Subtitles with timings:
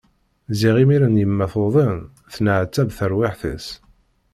[0.59, 1.97] Ziɣ imiren yemma tuḍen,
[2.33, 3.67] tenneɛtab terwiḥt-is.